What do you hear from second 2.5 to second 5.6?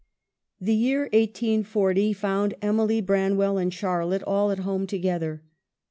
Emily, Branwell, and Charlotte all at home together.